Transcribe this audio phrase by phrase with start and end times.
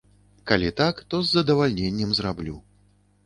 [0.51, 2.57] Калі так, то з задавальненнем зраблю.